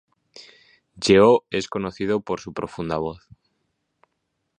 Yeo 0.99 1.45
es 1.51 1.67
conocido 1.67 2.21
por 2.21 2.39
su 2.39 2.53
profunda 2.55 2.97
voz. 2.97 3.29